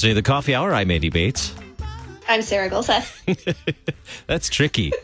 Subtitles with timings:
[0.00, 0.72] Listening to the Coffee Hour.
[0.72, 1.54] I'm Andy Bates.
[2.26, 3.54] I'm Sarah Gulseth.
[4.26, 4.94] That's tricky.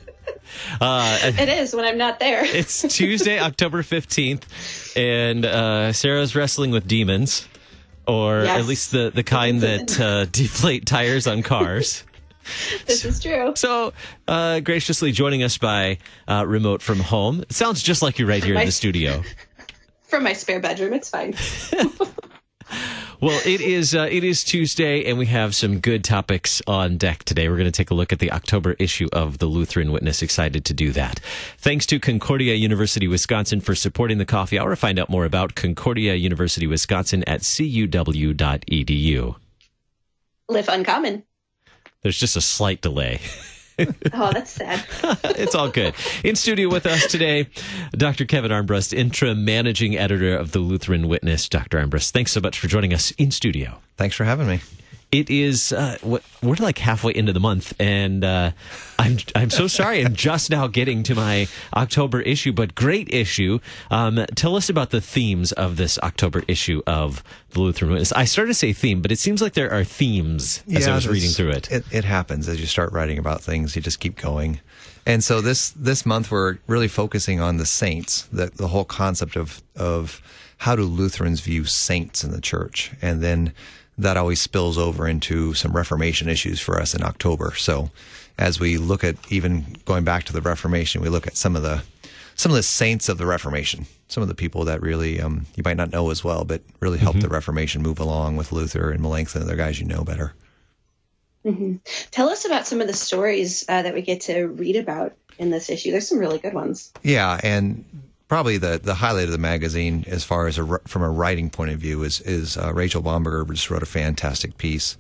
[0.80, 2.42] Uh, it is when I'm not there.
[2.46, 7.46] it's Tuesday, October 15th, and uh, Sarah's wrestling with demons,
[8.06, 8.58] or Yes.
[8.58, 12.02] at least the, the kind that uh, deflate tires on cars.
[12.86, 13.52] This is true.
[13.54, 13.92] So,
[14.26, 17.42] uh, graciously joining us by uh, remote from home.
[17.42, 19.22] It sounds just like you're right here in the studio.
[20.04, 21.34] From my spare bedroom, it's fine.
[23.20, 27.24] Well, it is uh, it is Tuesday, and we have some good topics on deck
[27.24, 27.48] today.
[27.48, 30.20] We're going to take a look at the October issue of the Lutheran Witness.
[30.20, 31.20] Excited to do that.
[31.56, 34.76] Thanks to Concordia University Wisconsin for supporting the Coffee Hour.
[34.76, 39.36] Find out more about Concordia University Wisconsin at cuw.edu.
[40.48, 41.24] Live uncommon.
[42.02, 43.20] There's just a slight delay.
[44.12, 44.82] Oh, that's sad.
[45.24, 45.94] it's all good.
[46.24, 47.48] In studio with us today,
[47.92, 48.24] Dr.
[48.24, 51.48] Kevin Armbrust, interim managing editor of the Lutheran Witness.
[51.48, 51.78] Dr.
[51.78, 53.78] Armbrust, thanks so much for joining us in studio.
[53.96, 54.60] Thanks for having me.
[55.12, 58.50] It is uh, we're like halfway into the month, and uh,
[58.98, 60.04] I'm I'm so sorry.
[60.04, 63.60] I'm just now getting to my October issue, but great issue.
[63.90, 68.12] Um, tell us about the themes of this October issue of the Lutheran Witness.
[68.12, 71.06] I started to say theme, but it seems like there are themes as I was
[71.06, 71.70] reading through it.
[71.70, 71.84] it.
[71.92, 73.76] It happens as you start writing about things.
[73.76, 74.60] You just keep going,
[75.06, 79.36] and so this this month we're really focusing on the saints, the the whole concept
[79.36, 80.20] of of
[80.58, 83.52] how do Lutherans view saints in the church, and then
[83.98, 87.54] that always spills over into some Reformation issues for us in October.
[87.56, 87.90] So
[88.38, 91.62] as we look at even going back to the Reformation, we look at some of
[91.62, 91.82] the
[92.34, 95.62] some of the saints of the Reformation, some of the people that really um, you
[95.64, 99.00] might not know as well, but really helped the Reformation move along with Luther and
[99.00, 100.34] Melanchthon and other guys you know better.
[102.10, 105.50] Tell us about some of the stories uh, that we get to read about in
[105.50, 105.92] this issue.
[105.92, 106.92] There's some really good ones.
[107.02, 107.84] Yeah, and
[108.28, 111.70] probably the the highlight of the magazine, as far as a, from a writing point
[111.70, 114.96] of view, is is uh, Rachel Bomberger just wrote a fantastic piece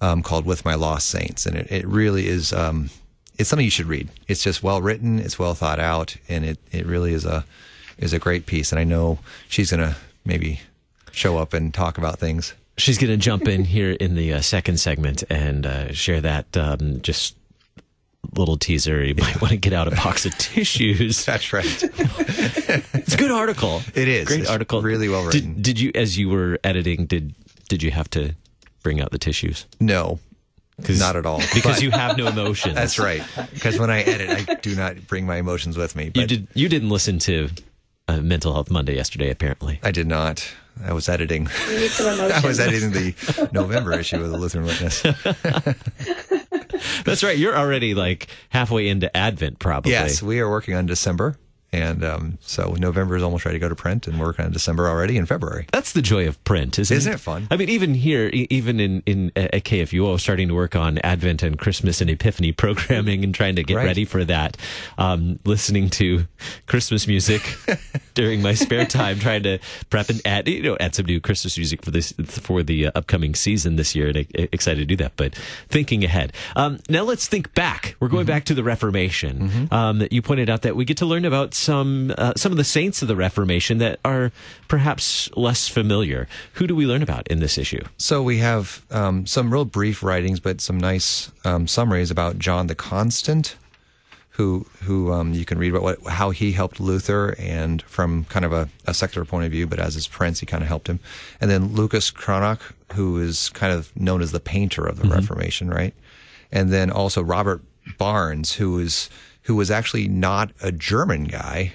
[0.00, 2.52] um, called "With My Lost Saints," and it, it really is.
[2.52, 2.90] Um,
[3.36, 4.08] it's something you should read.
[4.28, 5.18] It's just well written.
[5.18, 7.44] It's well thought out, and it, it really is a
[7.98, 8.72] is a great piece.
[8.72, 9.18] And I know
[9.48, 10.60] she's gonna maybe
[11.14, 12.54] show up and talk about things.
[12.76, 16.56] She's going to jump in here in the uh, second segment and uh, share that
[16.56, 17.36] um, just
[18.38, 19.04] little teaser.
[19.04, 21.24] You might want to get out a box of tissues.
[21.24, 21.64] That's right.
[21.66, 23.82] It's a good article.
[23.94, 24.26] It is.
[24.28, 24.82] great It's article.
[24.82, 25.54] really well written.
[25.54, 27.34] Did, did you, as you were editing, did
[27.68, 28.34] did you have to
[28.82, 29.66] bring out the tissues?
[29.80, 30.18] no,
[30.82, 31.38] 'Cause- not at all.
[31.54, 32.74] Because But- you have no emotions.
[32.74, 33.22] That's right.
[33.52, 36.10] Because when I edit, I do not bring my emotions with me.
[36.10, 36.48] But You did.
[36.54, 37.48] You didn't listen to
[38.08, 39.78] uh, Mental Health Monday yesterday, apparently.
[39.82, 40.46] I did not.
[40.84, 41.48] I was editing.
[41.68, 42.32] We need some emotion.
[42.44, 45.04] I was editing the November issue of the Lutheran Witness.
[47.04, 47.36] That's right.
[47.36, 49.92] You're already like halfway into Advent, probably.
[49.92, 51.36] Yes, we are working on December,
[51.72, 54.52] and um, so November is almost ready to go to print, and we're working on
[54.52, 55.66] December already in February.
[55.72, 57.48] That's the joy of print, isn't, Isn't it fun?
[57.50, 61.42] I mean, even here, even in, in uh, at KFUO, starting to work on Advent
[61.42, 63.86] and Christmas and Epiphany programming and trying to get Right.
[63.86, 64.56] ready for that.
[64.98, 66.26] Um, listening to
[66.66, 67.42] Christmas music
[68.14, 69.58] during my spare time, trying to
[69.90, 72.92] prep and add, you know, add some new Christmas music for this for the uh,
[72.94, 74.08] upcoming season this year.
[74.08, 75.34] And I, excited to do that, but
[75.68, 76.32] thinking ahead.
[76.56, 77.96] Um, now let's think back.
[78.00, 79.68] We're going back to the Reformation.
[79.70, 82.64] Um, you pointed out that we get to learn about some uh, some of the
[82.64, 84.32] saints of the Reformation that are
[84.68, 86.28] perhaps less familiar.
[86.54, 87.82] Who do we learn about in this issue?
[87.98, 92.66] So we have um, some real brief writings, but some nice um, summaries about John
[92.66, 93.56] the Constant,
[94.34, 98.44] who who um, you can read about what, how he helped Luther, and from kind
[98.44, 100.88] of a, a secular point of view, but as his prince, he kind of helped
[100.88, 100.98] him.
[101.40, 102.60] And then Lucas Cranach,
[102.94, 105.94] who is kind of known as the painter of the Reformation, right?
[106.50, 107.62] And then also Robert
[107.96, 109.08] Barnes, who is
[109.42, 111.72] who was actually not a German guy,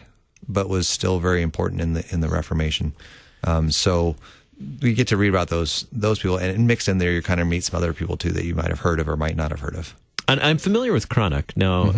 [0.47, 2.93] but was still very important in the in the Reformation.
[3.45, 4.17] Um, so
[4.81, 7.47] we get to read about those those people, and mixed in there, you kind of
[7.47, 9.61] meet some other people too that you might have heard of or might not have
[9.61, 9.95] heard of.
[10.27, 11.55] And I'm familiar with Cranach.
[11.55, 11.93] Now,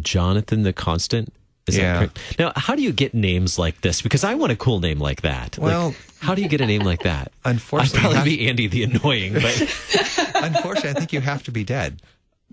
[0.00, 1.32] Jonathan the Constant.
[1.68, 1.92] Is Yeah.
[1.92, 2.38] that correct?
[2.38, 4.02] Now, how do you get names like this?
[4.02, 5.58] Because I want a cool name like that.
[5.58, 7.30] Like, Well- how do you get a name like that?
[7.44, 9.44] Unfortunately, I'd probably be Andy the Annoying, but
[10.34, 12.00] Unfortunately, I think you have to be dead,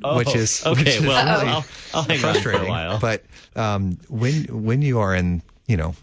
[0.03, 0.83] which is Oh, okay.
[0.83, 2.99] which is well, really I'll, I'll hang on for a while.
[2.99, 3.23] But
[3.55, 5.95] um, when when you are in you know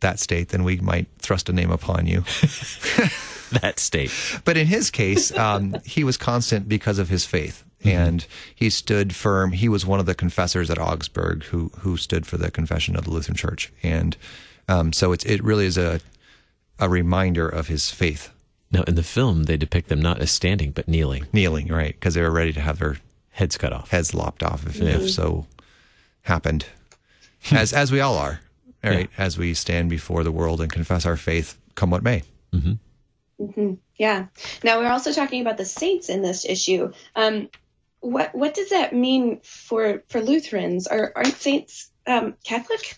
[0.00, 2.20] that state, then we might thrust a name upon you.
[3.60, 4.10] that state.
[4.44, 9.14] But in his case, um, he was constant because of his faith, and he stood
[9.14, 9.52] firm.
[9.52, 13.04] He was one of the confessors at Augsburg who who stood for the confession of
[13.04, 14.16] the Lutheran Church, and
[14.68, 16.00] um, so it's it really is a
[16.78, 18.30] a reminder of his faith.
[18.70, 21.94] Now, in the film, they depict them not as standing but kneeling, Kneeling, right?
[21.94, 22.98] Because they were ready to have their
[23.30, 23.90] heads cut off.
[23.90, 25.46] heads lopped off if, if so
[26.22, 26.66] happened,
[27.52, 28.40] as as we all are,
[28.82, 29.08] right?
[29.16, 32.22] As we stand before the world and confess our faith, come what may.
[32.52, 33.74] Mm-hmm.
[33.96, 34.26] Yeah.
[34.64, 36.92] Now we're also talking about the saints in this issue.
[37.14, 37.48] Um,
[38.00, 40.86] what what does that mean for for Lutherans?
[40.86, 42.96] Are aren't saints um, Catholic?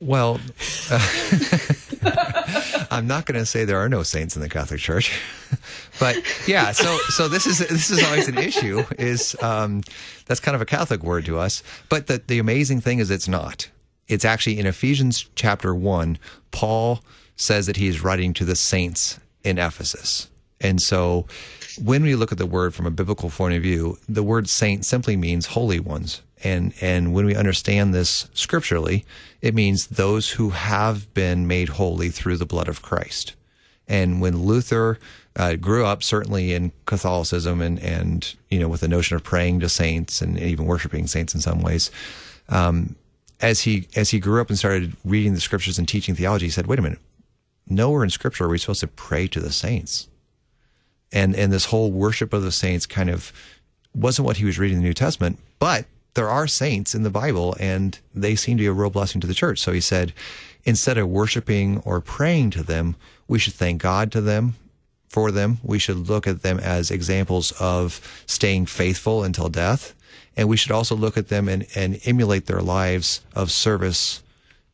[0.00, 0.40] Well,
[0.90, 5.20] uh, I'm not going to say there are no saints in the Catholic Church,
[6.00, 6.16] but
[6.46, 6.70] yeah.
[6.72, 8.84] So so this is this is always an issue.
[8.96, 9.82] Is um,
[10.26, 13.28] that's kind of a Catholic word to us, but the the amazing thing is it's
[13.28, 13.68] not.
[14.06, 16.18] It's actually in Ephesians chapter one.
[16.50, 17.02] Paul
[17.36, 20.28] says that he is writing to the saints in Ephesus,
[20.60, 21.26] and so
[21.82, 24.84] when we look at the word from a biblical point of view, the word saint
[24.84, 26.22] simply means holy ones.
[26.42, 29.04] And, and when we understand this scripturally,
[29.40, 33.34] it means those who have been made holy through the blood of Christ.
[33.88, 34.98] And when Luther
[35.34, 39.60] uh, grew up, certainly in Catholicism and, and, you know, with the notion of praying
[39.60, 41.90] to saints and even worshiping saints in some ways,
[42.48, 42.96] um,
[43.40, 46.50] as he, as he grew up and started reading the scriptures and teaching theology, he
[46.50, 46.98] said, wait a minute,
[47.68, 50.08] nowhere in scripture are we supposed to pray to the saints
[51.12, 53.32] and and this whole worship of the saints kind of
[53.94, 57.10] wasn't what he was reading in the New Testament, but there are saints in the
[57.10, 59.58] Bible and they seem to be a real blessing to the church.
[59.58, 60.12] So he said,
[60.64, 62.96] instead of worshiping or praying to them,
[63.28, 64.54] we should thank God to them
[65.08, 65.58] for them.
[65.62, 69.94] We should look at them as examples of staying faithful until death.
[70.36, 74.22] And we should also look at them and, and emulate their lives of service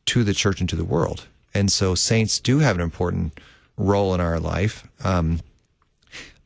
[0.07, 1.25] to the church and to the world.
[1.53, 3.39] And so saints do have an important
[3.77, 4.87] role in our life.
[5.03, 5.41] Um,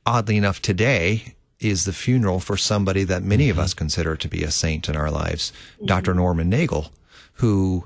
[0.06, 3.60] oddly enough, today is the funeral for somebody that many mm-hmm.
[3.60, 5.86] of us consider to be a saint in our lives, mm-hmm.
[5.86, 6.14] Dr.
[6.14, 6.92] Norman Nagel,
[7.34, 7.86] who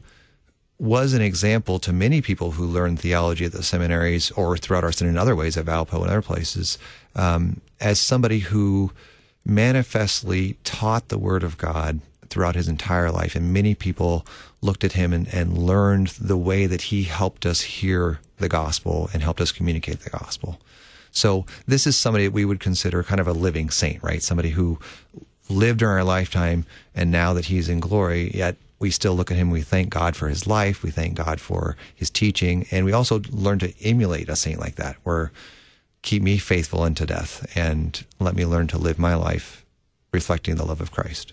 [0.79, 4.91] was an example to many people who learned theology at the seminaries or throughout our
[4.91, 6.77] sin in other ways at Valpo and other places,
[7.15, 8.91] um, as somebody who
[9.45, 11.99] manifestly taught the Word of God
[12.29, 13.35] throughout his entire life.
[13.35, 14.25] And many people
[14.61, 19.09] looked at him and, and learned the way that he helped us hear the gospel
[19.13, 20.59] and helped us communicate the gospel.
[21.13, 24.21] So this is somebody that we would consider kind of a living saint, right?
[24.21, 24.79] Somebody who
[25.47, 26.65] lived during our lifetime
[26.95, 29.51] and now that he's in glory, yet we still look at him.
[29.51, 30.83] We thank God for his life.
[30.83, 32.65] We thank God for his teaching.
[32.71, 35.31] And we also learn to emulate a saint like that, where
[36.01, 39.63] keep me faithful unto death and let me learn to live my life
[40.11, 41.31] reflecting the love of Christ.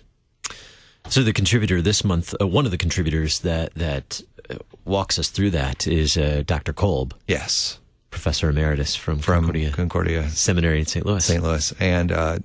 [1.09, 4.55] So the contributor this month, uh, one of the contributors that that uh,
[4.85, 6.71] walks us through that is uh, Dr.
[6.71, 7.15] Kolb.
[7.27, 7.80] Yes
[8.21, 11.03] professor emeritus from, from Concordia, Concordia Seminary in St.
[11.03, 11.25] Louis.
[11.25, 11.41] St.
[11.41, 12.37] Louis, and uh,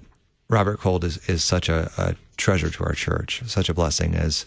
[0.49, 4.47] Robert Kolb is is such a, a, treasure to our church, such a blessing as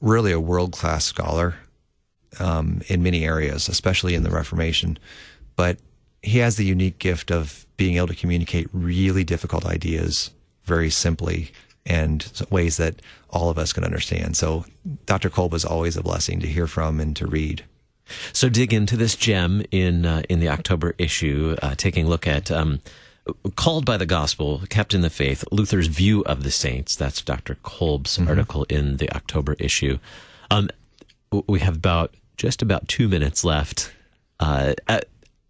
[0.00, 1.56] really a world class scholar
[2.40, 4.98] um, in many areas, especially in the Reformation.
[5.54, 5.76] But
[6.22, 10.30] he has the unique gift of being able to communicate really difficult ideas
[10.64, 11.52] very simply
[11.84, 14.34] and ways that all of us can understand.
[14.34, 14.64] So
[15.04, 15.28] Dr.
[15.28, 17.64] Kolb is always a blessing to hear from and to read.
[18.32, 22.26] So dig into this gem in uh, in the October issue, uh, taking a look
[22.26, 22.80] at um,
[23.56, 26.94] called by the gospel, kept in the faith, Luther's view of the saints.
[26.96, 27.56] That's Dr.
[27.56, 28.28] Kolb's mm-hmm.
[28.28, 29.98] article in the October issue.
[30.50, 30.68] Um,
[31.46, 33.92] we have about just about two minutes left.
[34.38, 34.74] Uh,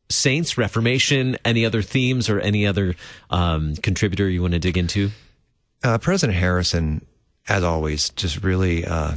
[0.08, 2.94] saints, Reformation, any other themes or any other
[3.30, 5.10] um, contributor you want to dig into?
[5.82, 7.04] Uh, President Harrison,
[7.48, 9.16] as always, just really uh,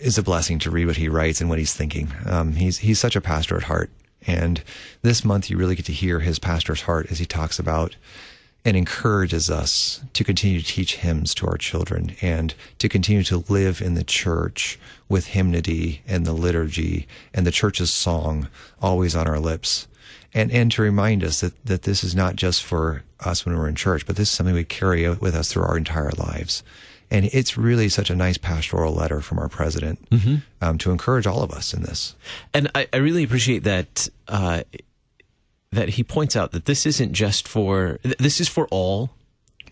[0.00, 2.12] is a blessing to read what he writes and what he's thinking.
[2.26, 3.90] Um, he's he's such a pastor at heart,
[4.26, 4.62] and
[5.02, 7.96] this month you really get to hear his pastor's heart as he talks about
[8.64, 13.44] and encourages us to continue to teach hymns to our children and to continue to
[13.48, 18.48] live in the church with hymnody and the liturgy and the church's song
[18.82, 19.88] always on our lips.
[20.34, 23.68] And, and to remind us that, that this is not just for us when we're
[23.68, 26.62] in church, but this is something we carry with us through our entire lives.
[27.10, 30.36] And it's really such a nice pastoral letter from our president mm-hmm.
[30.60, 32.14] um, to encourage all of us in this.
[32.54, 34.08] And I, I really appreciate that.
[34.28, 34.62] Uh,
[35.72, 39.10] that he points out that this isn't just for this is for all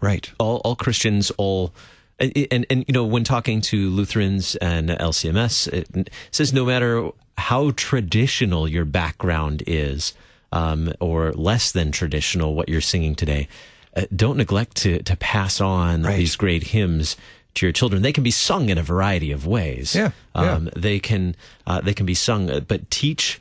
[0.00, 1.72] right all all christians all
[2.20, 7.10] and, and, and you know when talking to lutherans and lcms it says no matter
[7.36, 10.14] how traditional your background is
[10.50, 13.48] um, or less than traditional what you're singing today
[13.98, 16.16] uh, don't neglect to to pass on right.
[16.16, 17.16] these great hymns
[17.54, 18.02] to your children.
[18.02, 19.94] They can be sung in a variety of ways.
[19.94, 20.70] Yeah, um, yeah.
[20.76, 21.34] they can
[21.66, 23.40] uh, they can be sung, uh, but teach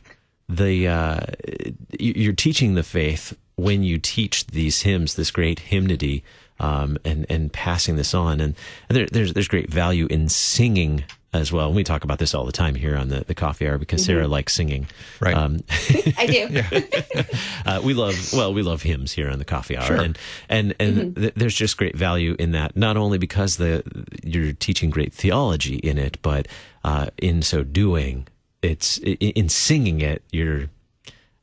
[0.49, 1.19] the uh,
[1.99, 6.23] you're teaching the faith when you teach these hymns, this great hymnody,
[6.59, 8.55] um, and and passing this on, and,
[8.89, 11.03] and there, there's there's great value in singing
[11.33, 11.67] as well.
[11.67, 14.01] And we talk about this all the time here on the, the coffee hour because
[14.01, 14.13] mm-hmm.
[14.13, 14.87] Sarah likes singing.
[15.19, 15.35] Right.
[15.35, 15.59] Um,
[16.17, 16.61] I do.
[17.65, 19.85] uh, we love, well, we love hymns here on the coffee hour.
[19.85, 20.01] Sure.
[20.01, 20.17] And,
[20.49, 21.21] and, and mm-hmm.
[21.21, 23.83] th- there's just great value in that, not only because the,
[24.23, 26.47] you're teaching great theology in it, but,
[26.83, 28.27] uh, in so doing,
[28.61, 30.69] it's in singing it, you're,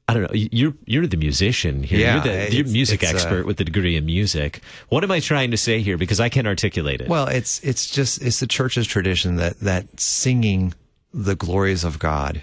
[0.07, 0.31] I don't know.
[0.33, 1.99] You're you're the musician here.
[1.99, 4.61] Yeah, you're the you're music it's, uh, expert with the degree in music.
[4.91, 5.97] What am I trying to say here?
[5.97, 7.09] Because I can't articulate it.
[7.09, 10.75] Well, it's it's just it's the church's tradition that that singing
[11.13, 12.43] the glories of God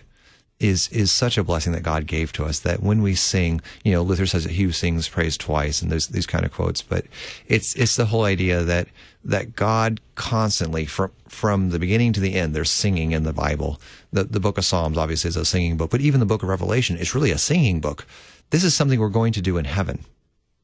[0.62, 3.92] is is such a blessing that God gave to us that when we sing, you
[3.92, 6.82] know, Luther says that he who sings prays twice, and there's these kind of quotes,
[6.82, 7.06] but
[7.48, 8.88] it's it's the whole idea that
[9.24, 13.82] that God constantly from from the beginning to the end, there's singing in the Bible.
[14.12, 16.50] The the book of Psalms obviously is a singing book, but even the book of
[16.50, 18.06] Revelation is really a singing book.
[18.52, 20.06] This is something we're going to do in heaven.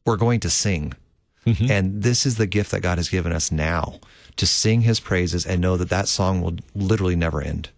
[0.06, 0.94] We're going to sing.
[1.46, 1.72] Mm-hmm.
[1.72, 4.02] And this is the gift that God has given us now
[4.36, 7.70] to sing his praises and know that that song will literally never end.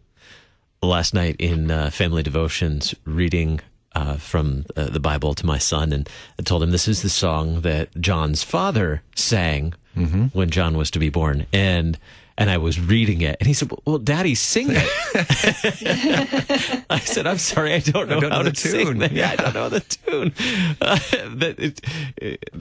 [0.81, 3.59] Last night in uh, family devotions reading
[3.93, 6.07] uh, from uh, the Bible to my son, and
[6.37, 10.99] I told him this is the song that John's father sang when John was to
[10.99, 11.97] be born, and
[12.37, 14.87] and I was reading it, and he said, "Well, Daddy, sing it."
[16.89, 19.11] I said, "I'm sorry, I don't know don't know how the to sing tune." that.
[19.11, 20.33] Yeah, I don't know the tune."
[20.81, 20.95] Uh,
[21.35, 21.81] that it,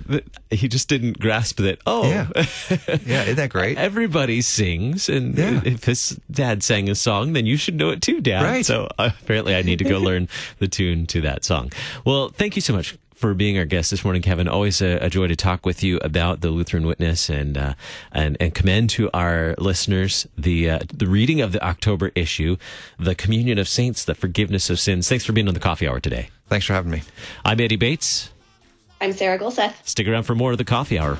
[0.08, 1.78] that he just didn't grasp that.
[1.86, 2.26] Oh, Yeah.
[3.06, 3.78] Yeah, isn't that great?
[3.78, 5.60] Everybody sings, and Yeah.
[5.64, 8.42] if his dad sang a song, then you should know it too, Dad.
[8.42, 8.66] Right.
[8.66, 11.70] So uh, apparently, I need to go learn the tune to that song.
[12.04, 14.46] Well, thank you so much for being our guest this morning, Kevin.
[14.46, 17.74] Always a, a joy to talk with you about the Lutheran Witness, and uh,
[18.12, 22.56] and and commend to our listeners the uh, the reading of the October issue,
[22.98, 25.08] the Communion of Saints, the Forgiveness of Sins.
[25.08, 26.30] Thanks for being on the Coffee Hour today.
[26.48, 27.02] Thanks for having me.
[27.44, 28.30] I'm Andy Bates.
[29.00, 29.74] I'm Sarah Gulseth.
[29.84, 31.18] Stick around for more of the Coffee Hour.